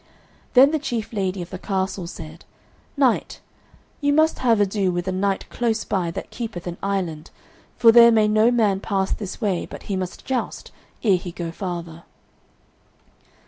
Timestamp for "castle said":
1.59-2.43